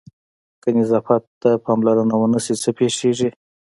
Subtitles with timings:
[0.61, 3.29] که نظافت ته پاملرنه ونه شي څه پېښېږي؟